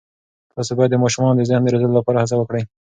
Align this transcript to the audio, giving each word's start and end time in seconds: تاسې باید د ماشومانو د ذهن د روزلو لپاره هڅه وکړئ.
تاسې 0.53 0.71
باید 0.77 0.91
د 0.93 0.95
ماشومانو 1.03 1.37
د 1.37 1.41
ذهن 1.49 1.61
د 1.63 1.67
روزلو 1.73 1.97
لپاره 1.99 2.21
هڅه 2.23 2.35
وکړئ. 2.37 2.63